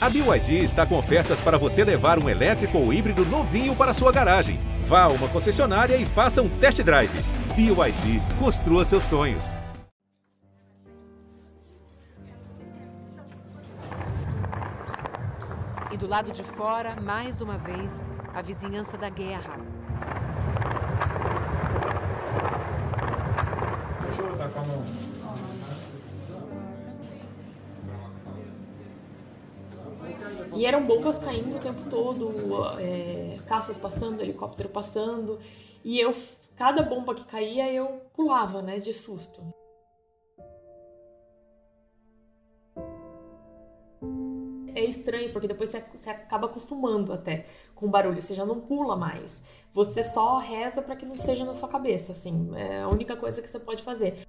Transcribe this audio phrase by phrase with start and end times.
[0.00, 4.12] A BYD está com ofertas para você levar um elétrico ou híbrido novinho para sua
[4.12, 4.60] garagem.
[4.84, 7.10] Vá a uma concessionária e faça um test drive.
[7.56, 9.56] BYD, construa seus sonhos.
[15.90, 19.58] E do lado de fora, mais uma vez, a vizinhança da guerra.
[24.02, 25.07] Deixa eu botar com a mão.
[30.58, 32.32] E eram bombas caindo o tempo todo,
[32.80, 35.38] é, caças passando, helicóptero passando.
[35.84, 36.10] E eu,
[36.56, 39.40] cada bomba que caía, eu pulava, né, de susto.
[44.74, 48.20] É estranho, porque depois você, acaba acostumando até com o barulho.
[48.20, 49.40] Você já não pula mais.
[49.72, 52.50] Você só reza para que não seja na sua cabeça, assim.
[52.56, 54.26] É a única coisa que você pode fazer.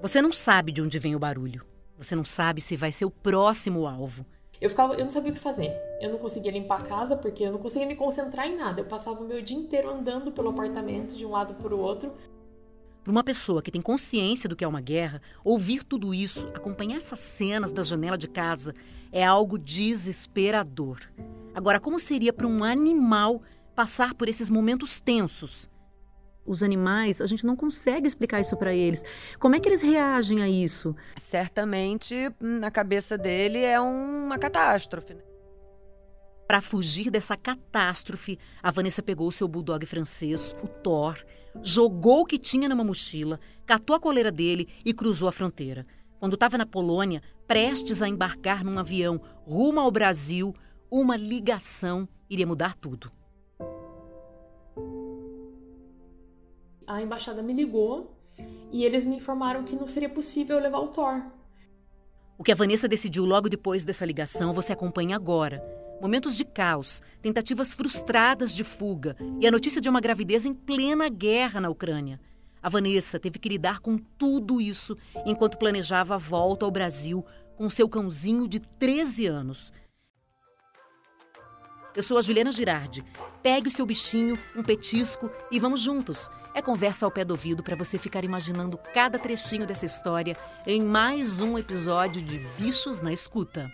[0.00, 1.75] Você não sabe de onde vem o barulho.
[1.98, 4.24] Você não sabe se vai ser o próximo alvo.
[4.60, 5.72] Eu ficava, eu não sabia o que fazer.
[6.00, 8.80] Eu não conseguia limpar a casa porque eu não conseguia me concentrar em nada.
[8.80, 12.12] Eu passava o meu dia inteiro andando pelo apartamento de um lado para o outro.
[13.04, 16.96] Para uma pessoa que tem consciência do que é uma guerra, ouvir tudo isso, acompanhar
[16.96, 18.74] essas cenas da janela de casa,
[19.12, 21.00] é algo desesperador.
[21.54, 23.40] Agora, como seria para um animal
[23.74, 25.68] passar por esses momentos tensos?
[26.46, 29.02] Os animais, a gente não consegue explicar isso para eles.
[29.38, 30.94] Como é que eles reagem a isso?
[31.16, 35.14] Certamente, na cabeça dele, é uma catástrofe.
[35.14, 35.22] né?
[36.46, 41.18] Para fugir dessa catástrofe, a Vanessa pegou o seu bulldog francês, o Thor,
[41.60, 45.84] jogou o que tinha numa mochila, catou a coleira dele e cruzou a fronteira.
[46.20, 50.54] Quando estava na Polônia, prestes a embarcar num avião rumo ao Brasil,
[50.88, 53.10] uma ligação iria mudar tudo.
[56.86, 58.16] A embaixada me ligou
[58.70, 61.22] e eles me informaram que não seria possível levar o Thor.
[62.38, 65.64] O que a Vanessa decidiu logo depois dessa ligação você acompanha agora.
[66.00, 71.08] Momentos de caos, tentativas frustradas de fuga e a notícia de uma gravidez em plena
[71.08, 72.20] guerra na Ucrânia.
[72.62, 77.24] A Vanessa teve que lidar com tudo isso enquanto planejava a volta ao Brasil
[77.56, 79.72] com seu cãozinho de 13 anos.
[81.96, 83.02] Eu sou a Juliana Girardi.
[83.42, 86.28] Pegue o seu bichinho, um petisco e vamos juntos.
[86.56, 90.34] É conversa ao pé do ouvido para você ficar imaginando cada trechinho dessa história
[90.66, 93.70] em mais um episódio de Bichos na Escuta.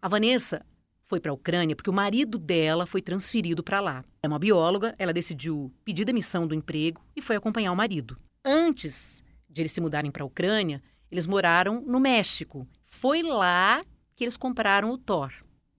[0.00, 0.64] A Vanessa
[1.04, 4.04] foi para a Ucrânia porque o marido dela foi transferido para lá.
[4.22, 8.16] É uma bióloga, ela decidiu pedir demissão do emprego e foi acompanhar o marido.
[8.44, 10.80] Antes de eles se mudarem para a Ucrânia,
[11.10, 12.68] eles moraram no México.
[12.84, 13.84] Foi lá
[14.14, 15.32] que eles compraram o Thor.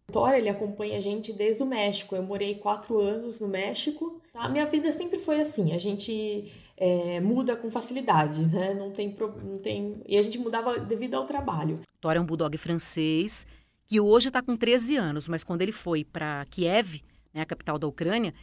[0.10, 2.16] Thor, ele acompanha a gente desde o México.
[2.16, 4.22] Eu morei quatro anos no México.
[4.32, 4.44] Tá?
[4.44, 5.74] A minha vida sempre foi assim.
[5.74, 8.74] A gente é, muda com facilidade, né?
[8.74, 9.14] Não tem,
[9.44, 10.02] não tem...
[10.08, 11.82] E a gente mudava devido ao trabalho.
[12.00, 13.46] Thor é um bulldog francês
[13.86, 17.02] que hoje está com 13 anos, mas quando ele foi para Kiev,
[17.34, 18.34] né, a capital da Ucrânia,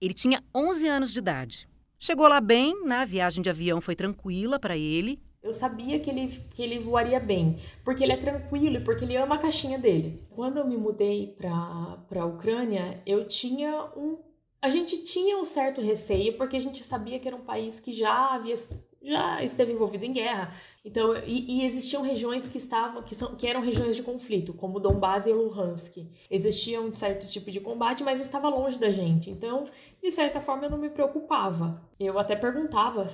[0.00, 1.68] ele tinha 11 anos de idade.
[1.98, 5.18] Chegou lá bem, né, a viagem de avião foi tranquila para ele.
[5.42, 9.16] Eu sabia que ele, que ele voaria bem, porque ele é tranquilo e porque ele
[9.16, 10.22] ama a caixinha dele.
[10.30, 14.18] Quando eu me mudei para a Ucrânia, eu tinha um.
[14.60, 17.92] A gente tinha um certo receio, porque a gente sabia que era um país que
[17.92, 18.54] já havia
[19.02, 20.52] já esteve envolvido em guerra.
[20.84, 24.78] Então, e, e existiam regiões que estavam que, são, que eram regiões de conflito, como
[24.78, 26.06] Donbass e Luhansk.
[26.30, 29.30] Existia um certo tipo de combate, mas estava longe da gente.
[29.30, 29.64] Então,
[30.02, 31.82] de certa forma, eu não me preocupava.
[31.98, 33.08] Eu até perguntava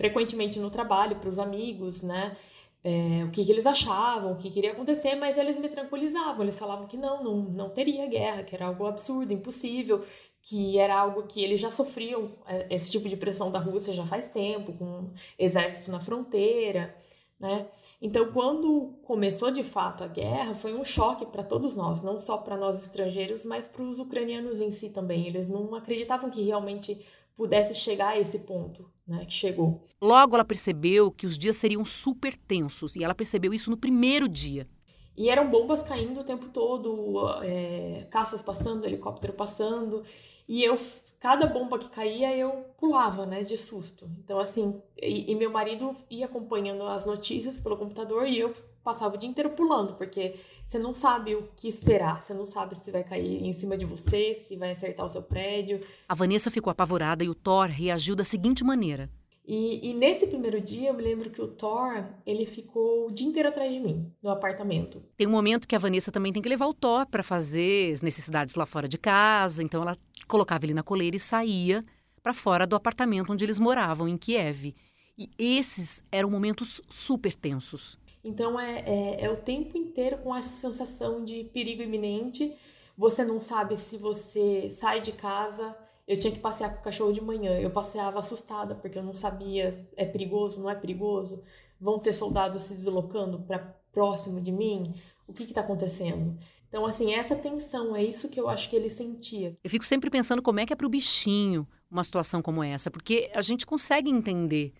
[0.00, 2.34] frequentemente no trabalho para os amigos, né?
[2.82, 6.40] É, o que, que eles achavam, o que queria acontecer, mas eles me tranquilizavam.
[6.42, 10.02] Eles falavam que não, não, não teria guerra, que era algo absurdo, impossível,
[10.42, 14.06] que era algo que eles já sofriam é, esse tipo de pressão da Rússia já
[14.06, 16.96] faz tempo, com exército na fronteira,
[17.38, 17.68] né?
[18.00, 22.38] Então, quando começou de fato a guerra, foi um choque para todos nós, não só
[22.38, 25.26] para nós estrangeiros, mas para os ucranianos em si também.
[25.26, 26.98] Eles não acreditavam que realmente
[27.40, 29.82] pudesse chegar a esse ponto, né, que chegou.
[29.98, 34.28] Logo ela percebeu que os dias seriam super tensos e ela percebeu isso no primeiro
[34.28, 34.68] dia.
[35.16, 40.04] E eram bombas caindo o tempo todo, é, caças passando, helicóptero passando,
[40.46, 40.76] e eu,
[41.18, 44.06] cada bomba que caía, eu pulava, né, de susto.
[44.22, 49.14] Então, assim, e, e meu marido ia acompanhando as notícias pelo computador e eu passava
[49.14, 50.36] o dia inteiro pulando, porque
[50.66, 53.84] você não sabe o que esperar, você não sabe se vai cair em cima de
[53.84, 55.80] você, se vai acertar o seu prédio.
[56.08, 59.10] A Vanessa ficou apavorada e o Thor reagiu da seguinte maneira.
[59.52, 63.26] E, e, nesse primeiro dia, eu me lembro que o Thor, ele ficou o dia
[63.26, 65.02] inteiro atrás de mim, no apartamento.
[65.16, 68.00] Tem um momento que a Vanessa também tem que levar o Thor para fazer as
[68.00, 69.98] necessidades lá fora de casa, então ela
[70.28, 71.84] colocava ele na coleira e saía
[72.22, 74.74] para fora do apartamento onde eles moravam, em Kiev.
[75.18, 77.98] E esses eram momentos super tensos.
[78.22, 82.56] Então é, é, é o tempo inteiro com essa sensação de perigo iminente.
[82.96, 85.76] Você não sabe se você sai de casa.
[86.06, 87.58] Eu tinha que passear com o cachorro de manhã.
[87.58, 91.42] Eu passeava assustada porque eu não sabia é perigoso, não é perigoso.
[91.80, 93.58] Vão ter soldados se deslocando para
[93.92, 94.94] próximo de mim.
[95.26, 96.36] O que está acontecendo?
[96.68, 99.56] Então, assim, essa tensão, é isso que eu acho que ele sentia.
[99.62, 102.90] Eu fico sempre pensando como é que é para o bichinho uma situação como essa,
[102.90, 104.72] porque a gente consegue entender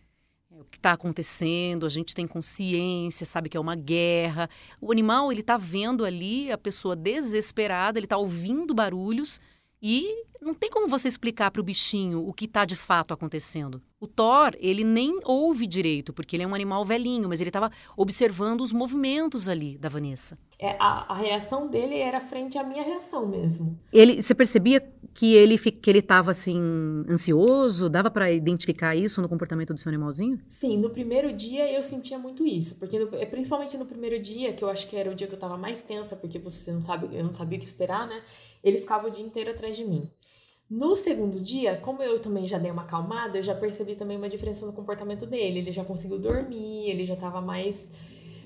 [0.61, 4.49] o que está acontecendo, a gente tem consciência, sabe que é uma guerra.
[4.81, 9.41] O animal, ele está vendo ali a pessoa desesperada, ele está ouvindo barulhos
[9.83, 13.82] e não tem como você explicar para o bichinho o que está de fato acontecendo.
[14.00, 17.70] O Thor, ele nem ouve direito, porque ele é um animal velhinho, mas ele estava
[17.94, 20.38] observando os movimentos ali da Vanessa.
[20.58, 23.78] É, a, a, reação dele era frente à minha reação mesmo.
[23.92, 24.81] Ele, você percebia
[25.12, 26.58] que ele que ele estava assim
[27.08, 27.90] ansioso?
[27.90, 30.38] Dava para identificar isso no comportamento do seu animalzinho?
[30.46, 34.54] Sim, no primeiro dia eu sentia muito isso, porque no, é, principalmente no primeiro dia,
[34.54, 36.82] que eu acho que era o dia que eu estava mais tensa, porque você não
[36.82, 38.22] sabe, eu não sabia o que esperar, né?
[38.62, 40.10] Ele ficava o dia inteiro atrás de mim.
[40.70, 44.28] No segundo dia, como eu também já dei uma acalmada, eu já percebi também uma
[44.28, 45.58] diferença no comportamento dele.
[45.58, 47.90] Ele já conseguiu dormir, ele já tava mais.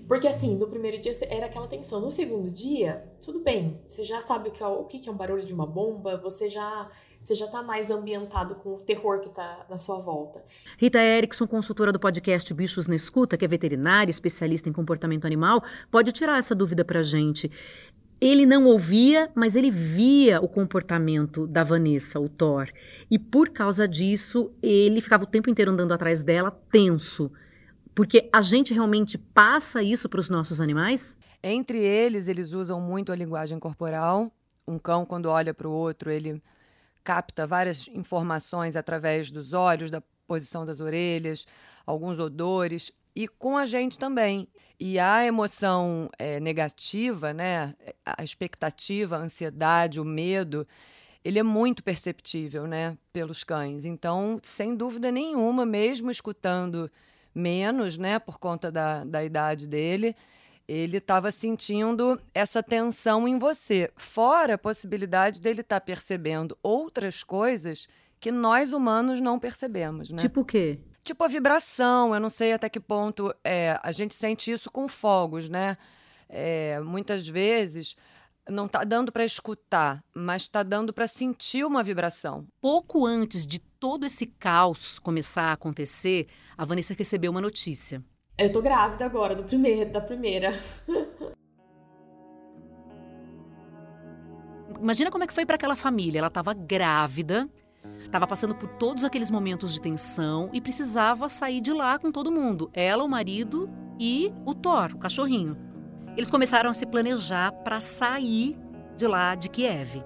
[0.09, 2.00] Porque assim, no primeiro dia era aquela tensão.
[2.00, 3.79] No segundo dia, tudo bem.
[3.87, 6.49] Você já sabe o que é, o que é um barulho de uma bomba, você
[6.49, 6.91] já.
[7.23, 10.43] Você já tá mais ambientado com o terror que tá na sua volta.
[10.77, 15.62] Rita Erickson, consultora do podcast Bichos na Escuta, que é veterinária, especialista em comportamento animal,
[15.91, 17.50] pode tirar essa dúvida pra gente.
[18.21, 22.69] Ele não ouvia, mas ele via o comportamento da Vanessa, o Thor.
[23.11, 27.31] E por causa disso, ele ficava o tempo inteiro andando atrás dela, tenso.
[27.95, 31.17] Porque a gente realmente passa isso para os nossos animais?
[31.43, 34.33] Entre eles, eles usam muito a linguagem corporal.
[34.67, 36.43] Um cão, quando olha para o outro, ele
[37.05, 41.47] capta várias informações através dos olhos, da posição das orelhas,
[41.87, 42.91] alguns odores.
[43.15, 44.49] E com a gente também.
[44.79, 47.75] E a emoção é, negativa, né,
[48.05, 50.67] a expectativa, a ansiedade, o medo,
[51.25, 53.85] ele é muito perceptível né, pelos cães.
[53.85, 56.91] Então, sem dúvida nenhuma, mesmo escutando
[57.35, 60.15] menos, né, por conta da, da idade dele,
[60.67, 63.91] ele estava sentindo essa tensão em você.
[63.97, 67.87] Fora a possibilidade dele estar tá percebendo outras coisas
[68.19, 70.11] que nós humanos não percebemos.
[70.11, 70.19] Né?
[70.19, 70.79] Tipo o quê?
[71.05, 72.15] Tipo a vibração.
[72.15, 75.77] Eu não sei até que ponto é, a gente sente isso com fogos, né?
[76.29, 77.95] É, muitas vezes
[78.49, 82.47] não está dando para escutar, mas está dando para sentir uma vibração.
[82.61, 88.03] Pouco antes de todo esse caos começar a acontecer, a Vanessa recebeu uma notícia.
[88.37, 90.55] Eu tô grávida agora, do primeiro, da primeira.
[94.81, 96.19] Imagina como é que foi para aquela família.
[96.19, 97.49] Ela estava grávida
[98.05, 102.31] Estava passando por todos aqueles momentos de tensão e precisava sair de lá com todo
[102.31, 102.71] mundo.
[102.73, 105.57] Ela, o marido e o Thor, o cachorrinho.
[106.17, 108.57] Eles começaram a se planejar para sair
[108.97, 110.05] de lá de Kiev.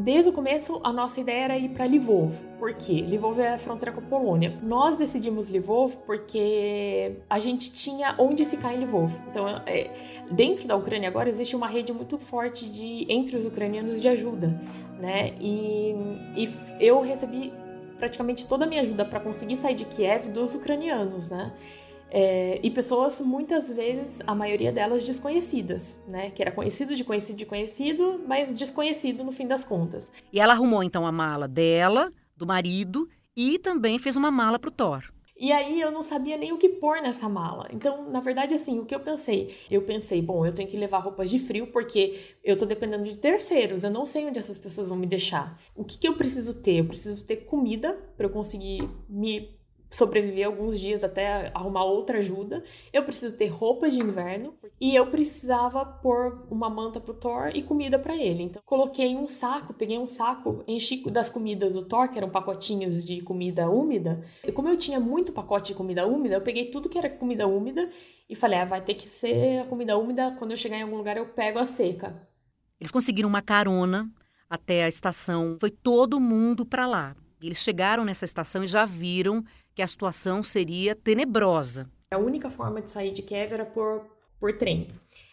[0.00, 2.40] Desde o começo, a nossa ideia era ir para Lvov.
[2.56, 3.04] Por quê?
[3.06, 4.56] Lvov é a fronteira com a Polônia.
[4.62, 9.12] Nós decidimos Lvov porque a gente tinha onde ficar em Lvov.
[9.28, 9.90] Então, é,
[10.30, 14.56] dentro da Ucrânia agora existe uma rede muito forte de entre os ucranianos de ajuda
[14.98, 15.34] né?
[15.40, 15.94] E,
[16.36, 16.48] e
[16.80, 17.52] eu recebi
[17.98, 21.52] praticamente toda a minha ajuda para conseguir sair de Kiev dos ucranianos, né?
[22.10, 26.30] É, e pessoas, muitas vezes, a maioria delas desconhecidas, né?
[26.30, 30.10] Que era conhecido de conhecido de conhecido, mas desconhecido no fim das contas.
[30.32, 34.68] E ela arrumou então a mala dela, do marido, e também fez uma mala para
[34.68, 35.04] o Thor.
[35.38, 37.68] E aí eu não sabia nem o que pôr nessa mala.
[37.72, 39.54] Então, na verdade, assim, o que eu pensei?
[39.70, 43.16] Eu pensei, bom, eu tenho que levar roupas de frio porque eu tô dependendo de
[43.16, 45.56] terceiros, eu não sei onde essas pessoas vão me deixar.
[45.76, 46.80] O que, que eu preciso ter?
[46.80, 49.57] Eu preciso ter comida para eu conseguir me
[49.90, 52.62] sobreviver alguns dias até arrumar outra ajuda.
[52.92, 57.62] Eu preciso ter roupas de inverno e eu precisava pôr uma manta pro Thor e
[57.62, 58.42] comida para ele.
[58.42, 63.04] Então coloquei um saco, peguei um saco, enchi das comidas do Thor, que eram pacotinhos
[63.04, 64.22] de comida úmida.
[64.44, 67.46] E como eu tinha muito pacote de comida úmida, eu peguei tudo que era comida
[67.46, 67.90] úmida
[68.28, 70.96] e falei: ah, vai ter que ser a comida úmida, quando eu chegar em algum
[70.96, 72.28] lugar eu pego a seca.
[72.80, 74.08] Eles conseguiram uma carona
[74.48, 75.56] até a estação.
[75.60, 77.16] Foi todo mundo para lá.
[77.40, 81.88] Eles chegaram nessa estação e já viram que a situação seria tenebrosa.
[82.10, 84.04] A única forma de sair de Kiev era por,
[84.40, 84.88] por trem.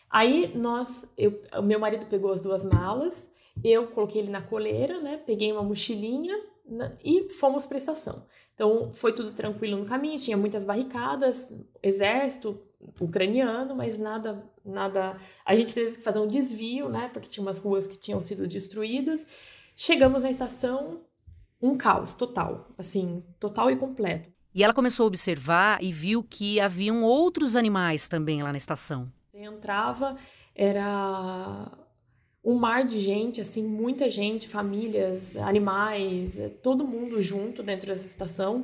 [0.10, 3.32] Aí nós, eu, meu marido pegou as duas malas,
[3.64, 5.18] eu coloquei ele na coleira, né?
[5.26, 6.36] Peguei uma mochilinha
[6.66, 8.26] né, e fomos para a estação.
[8.54, 12.60] Então foi tudo tranquilo no caminho, tinha muitas barricadas, exército
[13.00, 15.18] ucraniano, mas nada, nada.
[15.46, 17.10] A gente teve que fazer um desvio, né?
[17.12, 19.28] Porque tinha umas ruas que tinham sido destruídas.
[19.76, 21.02] Chegamos na estação,
[21.66, 24.30] um caos total, assim, total e completo.
[24.54, 29.12] E ela começou a observar e viu que haviam outros animais também lá na estação.
[29.32, 30.16] Você entrava,
[30.56, 31.70] era
[32.42, 38.64] um mar de gente, assim, muita gente, famílias, animais, todo mundo junto dentro dessa estação.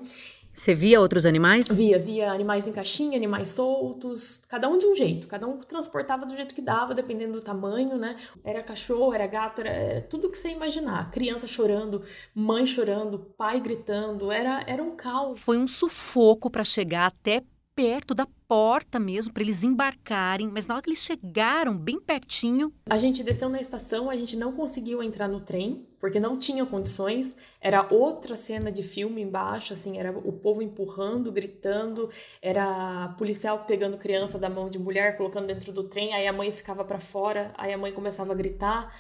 [0.53, 1.67] Você via outros animais?
[1.69, 6.25] Via, via animais em caixinha, animais soltos, cada um de um jeito, cada um transportava
[6.25, 8.17] do jeito que dava, dependendo do tamanho, né?
[8.43, 11.09] Era cachorro, era gato, era, era tudo que você imaginar.
[11.11, 12.03] Criança chorando,
[12.35, 15.39] mãe chorando, pai gritando, era, era um caos.
[15.39, 17.43] Foi um sufoco para chegar até
[17.75, 22.73] perto da porta mesmo, para eles embarcarem, mas na hora que eles chegaram bem pertinho.
[22.89, 26.65] A gente desceu na estação, a gente não conseguiu entrar no trem, porque não tinha
[26.65, 27.37] condições.
[27.61, 32.09] Era outra cena de filme embaixo, assim, era o povo empurrando, gritando,
[32.41, 36.51] era policial pegando criança da mão de mulher, colocando dentro do trem, aí a mãe
[36.51, 38.93] ficava para fora, aí a mãe começava a gritar.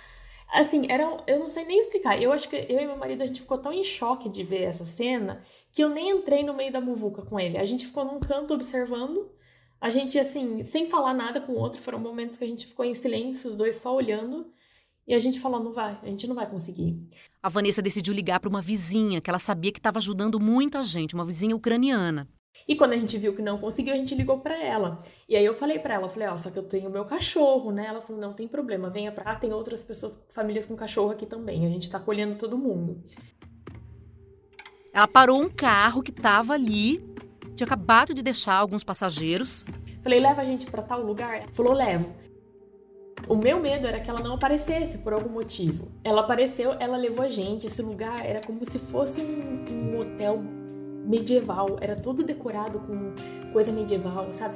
[0.51, 2.21] Assim, era, eu não sei nem explicar.
[2.21, 4.63] Eu acho que eu e meu marido a gente ficou tão em choque de ver
[4.63, 5.41] essa cena
[5.71, 7.57] que eu nem entrei no meio da muvuca com ele.
[7.57, 9.31] A gente ficou num canto observando.
[9.79, 12.85] A gente, assim, sem falar nada com o outro, foram momentos que a gente ficou
[12.85, 14.51] em silêncio, os dois só olhando.
[15.07, 17.01] E a gente falou, não vai, a gente não vai conseguir.
[17.41, 21.15] A Vanessa decidiu ligar para uma vizinha que ela sabia que estava ajudando muita gente,
[21.15, 22.29] uma vizinha ucraniana.
[22.67, 24.99] E quando a gente viu que não conseguiu, a gente ligou para ela.
[25.27, 27.71] E aí eu falei para ela, falei, ó, oh, só que eu tenho meu cachorro,
[27.71, 27.85] né?
[27.87, 31.25] Ela falou, não tem problema, venha pra cá, tem outras pessoas, famílias com cachorro aqui
[31.25, 31.65] também.
[31.65, 33.01] A gente tá acolhendo todo mundo.
[34.93, 36.97] Ela parou um carro que tava ali,
[37.55, 39.65] tinha acabado de deixar alguns passageiros.
[40.01, 41.47] Falei, leva a gente para tal lugar?
[41.51, 42.13] Falou, levo.
[43.27, 45.91] O meu medo era que ela não aparecesse por algum motivo.
[46.03, 47.67] Ela apareceu, ela levou a gente.
[47.67, 50.41] Esse lugar era como se fosse um, um hotel
[51.05, 53.13] medieval, era todo decorado com
[53.51, 54.55] coisa medieval, sabe?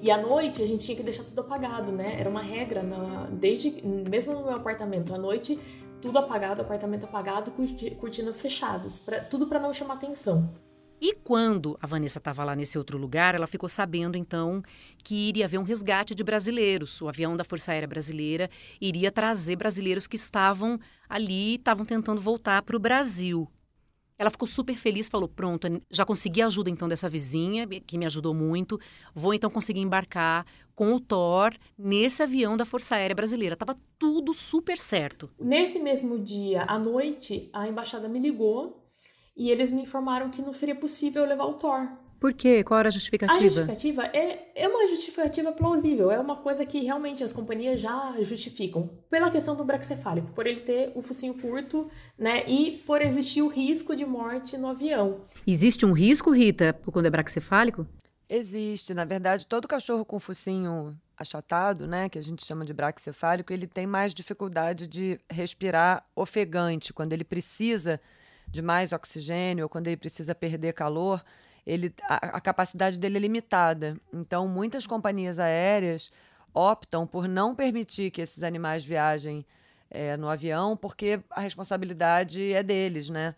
[0.00, 2.18] E à noite a gente tinha que deixar tudo apagado, né?
[2.18, 3.26] Era uma regra, na...
[3.26, 5.58] desde mesmo no meu apartamento, à noite
[6.00, 7.52] tudo apagado, apartamento apagado,
[7.98, 9.20] cortinas fechadas, pra...
[9.20, 10.50] tudo para não chamar atenção.
[11.00, 14.62] E quando a Vanessa estava lá nesse outro lugar, ela ficou sabendo então
[15.02, 17.00] que iria haver um resgate de brasileiros.
[17.00, 20.78] O avião da Força Aérea Brasileira iria trazer brasileiros que estavam
[21.08, 23.48] ali, estavam tentando voltar para o Brasil.
[24.20, 28.04] Ela ficou super feliz, falou: pronto, já consegui a ajuda então dessa vizinha, que me
[28.04, 28.78] ajudou muito.
[29.14, 33.56] Vou então conseguir embarcar com o Thor nesse avião da Força Aérea Brasileira.
[33.56, 35.30] Tava tudo super certo.
[35.40, 38.86] Nesse mesmo dia, à noite, a embaixada me ligou
[39.34, 41.88] e eles me informaram que não seria possível levar o Thor.
[42.20, 42.62] Por quê?
[42.62, 43.38] Qual era a justificativa?
[43.38, 48.14] A justificativa é, é uma justificativa plausível, é uma coisa que realmente as companhias já
[48.20, 48.90] justificam.
[49.08, 53.48] Pela questão do braxcefálico, por ele ter o focinho curto, né, e por existir o
[53.48, 55.22] risco de morte no avião.
[55.46, 57.86] Existe um risco, Rita, quando é braxcefálico?
[58.28, 58.92] Existe.
[58.92, 63.66] Na verdade, todo cachorro com focinho achatado, né, que a gente chama de braxcefálico, ele
[63.66, 67.98] tem mais dificuldade de respirar ofegante, quando ele precisa
[68.46, 71.24] de mais oxigênio ou quando ele precisa perder calor
[71.66, 73.96] ele, a, a capacidade dele é limitada.
[74.12, 76.10] Então, muitas companhias aéreas
[76.52, 79.44] optam por não permitir que esses animais viajem
[79.90, 83.34] é, no avião, porque a responsabilidade é deles, né?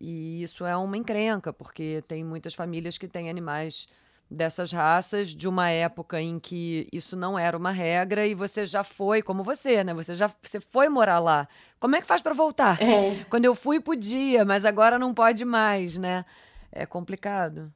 [0.00, 3.88] E isso é uma encrenca, porque tem muitas famílias que têm animais
[4.30, 8.84] dessas raças de uma época em que isso não era uma regra e você já
[8.84, 9.94] foi, como você, né?
[9.94, 11.48] Você já você foi morar lá.
[11.80, 12.80] Como é que faz para voltar?
[12.80, 13.24] É.
[13.30, 16.24] Quando eu fui podia, mas agora não pode mais, né?
[16.70, 17.72] É complicado.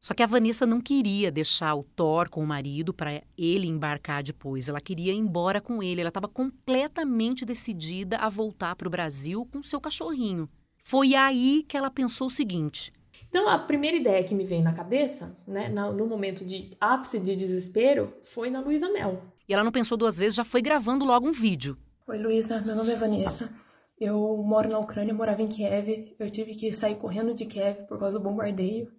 [0.00, 4.22] Só que a Vanessa não queria deixar o Thor com o marido para ele embarcar
[4.22, 4.68] depois.
[4.68, 6.02] Ela queria ir embora com ele.
[6.02, 10.46] Ela estava completamente decidida a voltar para o Brasil com seu cachorrinho.
[10.76, 12.92] Foi aí que ela pensou o seguinte:
[13.34, 17.34] então, a primeira ideia que me veio na cabeça, né, no momento de ápice de
[17.34, 19.24] desespero, foi na Luísa Mel.
[19.48, 21.76] E ela não pensou duas vezes, já foi gravando logo um vídeo.
[22.06, 23.50] Oi, Luísa, meu nome é Vanessa.
[23.98, 26.14] Eu moro na Ucrânia, morava em Kiev.
[26.18, 28.92] Eu tive que sair correndo de Kiev por causa do bombardeio.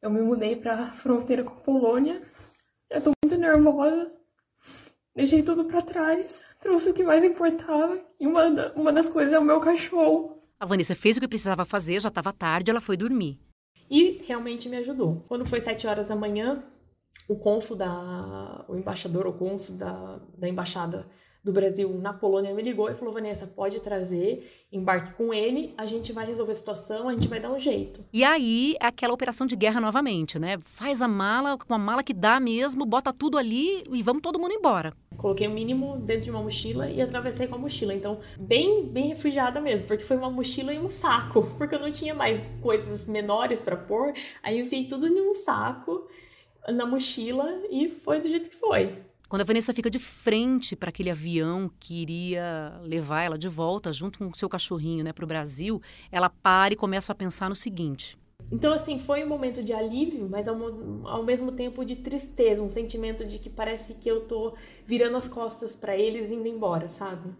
[0.00, 2.22] Eu me mudei pra fronteira com a Polônia.
[2.90, 4.10] Eu tô muito nervosa.
[5.14, 6.42] Deixei tudo para trás.
[6.60, 8.00] Trouxe o que mais importava.
[8.18, 10.42] E uma, uma das coisas é o meu cachorro.
[10.58, 13.40] A Vanessa fez o que precisava fazer, já estava tarde, ela foi dormir.
[13.90, 15.22] E realmente me ajudou.
[15.28, 16.64] Quando foi sete horas da manhã,
[17.28, 18.64] o cônsul da.
[18.68, 21.06] o embaixador ou cônsul da, da embaixada
[21.42, 25.84] do Brasil na Polônia me ligou e falou: Vanessa, pode trazer, embarque com ele, a
[25.84, 28.04] gente vai resolver a situação, a gente vai dar um jeito.
[28.12, 30.58] E aí, aquela operação de guerra novamente, né?
[30.60, 34.38] Faz a mala, com a mala que dá mesmo, bota tudo ali e vamos todo
[34.38, 34.92] mundo embora.
[35.16, 37.92] Coloquei o mínimo dentro de uma mochila e atravessei com a mochila.
[37.92, 41.90] Então, bem, bem refugiada mesmo, porque foi uma mochila e um saco, porque eu não
[41.90, 44.14] tinha mais coisas menores para pôr.
[44.42, 46.06] Aí eu enfiei tudo em um saco
[46.68, 48.98] na mochila e foi do jeito que foi.
[49.32, 53.90] Quando a Vanessa fica de frente para aquele avião que iria levar ela de volta
[53.90, 57.48] junto com o seu cachorrinho, né, para o Brasil, ela para e começa a pensar
[57.48, 58.18] no seguinte:
[58.52, 60.54] Então, assim, foi um momento de alívio, mas ao,
[61.08, 65.28] ao, mesmo tempo de tristeza, um sentimento de que parece que eu tô virando as
[65.28, 67.30] costas para eles indo embora, sabe?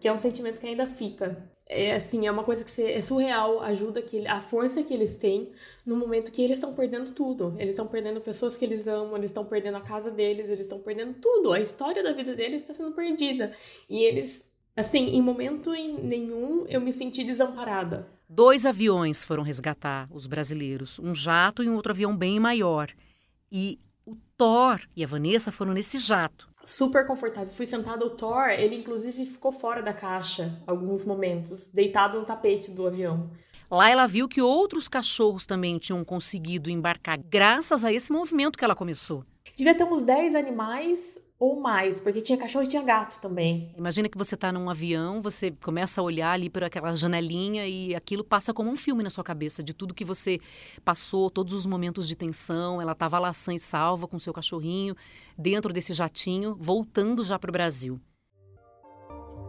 [0.00, 1.49] Que é um sentimento que ainda fica.
[1.72, 5.52] É assim, é uma coisa que é surreal, ajuda que a força que eles têm
[5.86, 7.54] no momento que eles estão perdendo tudo.
[7.58, 10.80] Eles estão perdendo pessoas que eles amam, eles estão perdendo a casa deles, eles estão
[10.80, 11.52] perdendo tudo.
[11.52, 13.54] A história da vida deles está sendo perdida.
[13.88, 14.44] E eles,
[14.76, 21.12] assim, em momento nenhum eu me senti desamparada Dois aviões foram resgatar os brasileiros, um
[21.12, 22.88] jato e um outro avião bem maior.
[23.50, 26.48] E o Thor e a Vanessa foram nesse jato.
[26.64, 27.50] Super confortável.
[27.50, 32.70] Fui sentada, o Thor, ele inclusive ficou fora da caixa alguns momentos, deitado no tapete
[32.70, 33.30] do avião.
[33.70, 38.64] Lá ela viu que outros cachorros também tinham conseguido embarcar, graças a esse movimento que
[38.64, 39.24] ela começou.
[39.56, 43.72] Devia ter uns 10 animais ou mais, porque tinha cachorro e tinha gato também.
[43.74, 47.94] Imagina que você está num avião, você começa a olhar ali por aquela janelinha e
[47.94, 50.38] aquilo passa como um filme na sua cabeça, de tudo que você
[50.84, 52.82] passou, todos os momentos de tensão.
[52.82, 54.94] Ela estava lá sã e salva com seu cachorrinho,
[55.38, 57.98] dentro desse jatinho, voltando já para o Brasil.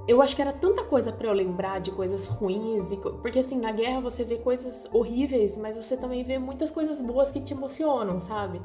[0.08, 3.60] Eu acho que era tanta coisa para eu lembrar de coisas ruins, e, porque assim,
[3.60, 7.54] na guerra você vê coisas horríveis, mas você também vê muitas coisas boas que te
[7.54, 8.62] emocionam, sabe?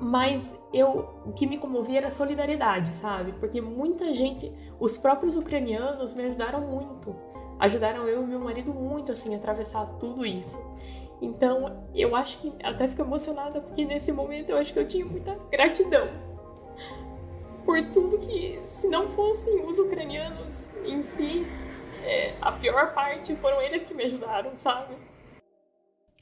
[0.00, 3.32] Mas eu, o que me comovia era a solidariedade, sabe?
[3.32, 7.16] Porque muita gente, os próprios ucranianos me ajudaram muito.
[7.58, 10.62] Ajudaram eu e meu marido muito, assim, a atravessar tudo isso.
[11.22, 15.04] Então, eu acho que até fico emocionada porque nesse momento eu acho que eu tinha
[15.04, 16.08] muita gratidão
[17.66, 21.44] por tudo que, se não fossem os ucranianos em si,
[22.04, 24.94] é, a pior parte foram eles que me ajudaram, sabe?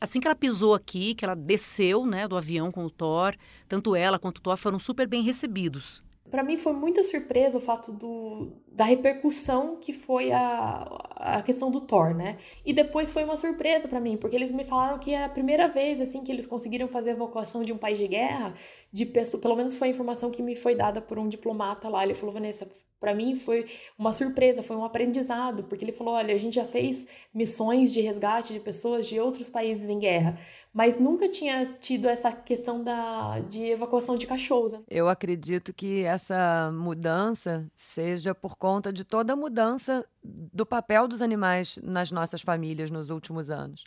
[0.05, 3.35] Assim que ela pisou aqui, que ela desceu né, do avião com o Thor,
[3.67, 6.05] tanto ela quanto o Thor foram super bem recebidos.
[6.31, 10.83] Para mim foi muita surpresa o fato do, da repercussão que foi a,
[11.17, 12.37] a questão do Thor, né?
[12.67, 15.69] E depois foi uma surpresa para mim, porque eles me falaram que era a primeira
[15.69, 18.53] vez assim que eles conseguiram fazer a evacuação de um país de guerra,
[18.93, 22.05] de pessoa, pelo menos foi a informação que me foi dada por um diplomata lá.
[22.05, 22.69] Ele falou: "Vanessa,
[23.05, 23.67] para mim foi
[23.99, 28.01] uma surpresa, foi um aprendizado, porque ele falou: olha, a gente já fez missões de
[28.01, 30.39] resgate de pessoas de outros países em guerra,
[30.73, 34.73] mas nunca tinha tido essa questão da, de evacuação de cachorros.
[34.73, 34.81] Né?
[34.89, 41.21] Eu acredito que essa mudança seja por conta de toda a mudança do papel dos
[41.21, 43.85] animais nas nossas famílias nos últimos anos.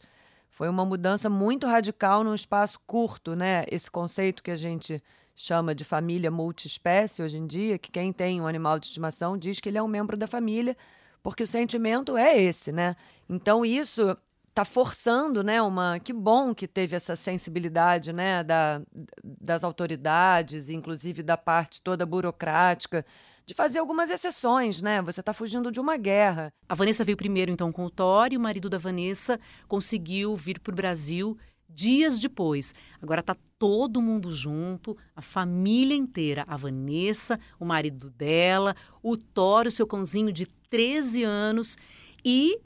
[0.52, 3.66] Foi uma mudança muito radical num espaço curto, né?
[3.72, 5.02] Esse conceito que a gente
[5.40, 9.60] chama de família multiespécie hoje em dia, que quem tem um animal de estimação diz
[9.60, 10.76] que ele é um membro da família,
[11.22, 12.96] porque o sentimento é esse, né?
[13.30, 14.18] Então isso
[14.50, 18.82] está forçando, né, uma que bom que teve essa sensibilidade, né, da,
[19.24, 23.06] das autoridades, inclusive da parte toda burocrática,
[23.46, 25.04] de fazer algumas exceções, né?
[25.04, 26.52] Você está fugindo de uma guerra.
[26.68, 30.60] A Vanessa veio primeiro então com o Thor e o marido da Vanessa conseguiu vir
[30.60, 31.38] para o Brasil
[31.70, 32.74] dias depois.
[33.00, 39.68] Agora tá todo mundo junto, a família inteira, a Vanessa, o marido dela, o Thor,
[39.68, 41.78] o seu cãozinho de 13 anos
[42.24, 42.60] e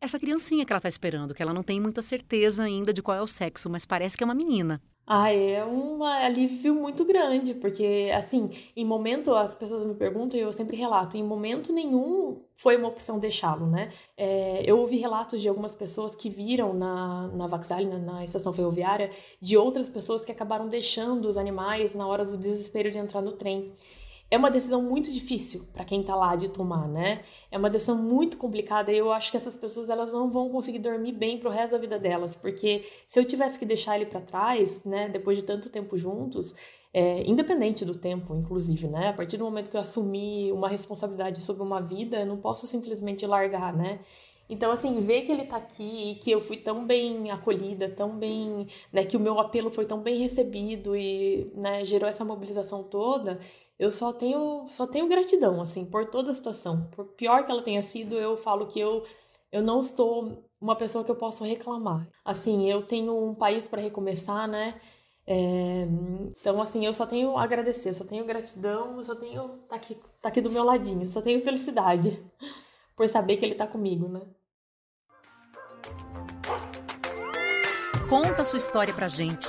[0.00, 3.16] essa criancinha que ela tá esperando, que ela não tem muita certeza ainda de qual
[3.16, 4.82] é o sexo, mas parece que é uma menina.
[5.04, 10.42] Ah, é um alívio muito grande, porque, assim, em momento, as pessoas me perguntam e
[10.42, 13.92] eu sempre relato, em momento nenhum foi uma opção deixá-lo, né?
[14.16, 18.52] É, eu ouvi relatos de algumas pessoas que viram na, na Vaxal, na, na, estação
[18.52, 19.10] ferroviária,
[19.40, 23.32] de outras pessoas que acabaram deixando os animais na hora do desespero de entrar no
[23.32, 23.72] trem
[24.32, 27.22] é uma decisão muito difícil para quem está lá de tomar, né?
[27.50, 30.78] É uma decisão muito complicada e eu acho que essas pessoas elas não vão conseguir
[30.78, 34.22] dormir bem pro resto da vida delas, porque se eu tivesse que deixar ele para
[34.22, 36.54] trás, né, depois de tanto tempo juntos,
[36.94, 39.08] é, independente do tempo, inclusive, né?
[39.08, 42.66] A partir do momento que eu assumi uma responsabilidade sobre uma vida, eu não posso
[42.66, 44.00] simplesmente largar, né?
[44.48, 48.16] Então, assim, ver que ele tá aqui e que eu fui tão bem acolhida, tão
[48.18, 52.82] bem, né, que o meu apelo foi tão bem recebido e, né, gerou essa mobilização
[52.82, 53.38] toda,
[53.82, 56.88] eu só tenho, só tenho gratidão, assim, por toda a situação.
[56.92, 59.04] Por pior que ela tenha sido, eu falo que eu,
[59.50, 62.08] eu não sou uma pessoa que eu posso reclamar.
[62.24, 64.80] Assim, eu tenho um país para recomeçar, né?
[65.26, 65.88] É,
[66.28, 69.48] então, assim, eu só tenho a agradecer, eu só tenho gratidão, eu só tenho.
[69.68, 72.22] tá aqui, tá aqui do meu ladinho, só tenho felicidade
[72.96, 74.20] por saber que ele tá comigo, né?
[78.08, 79.48] Conta sua história pra gente.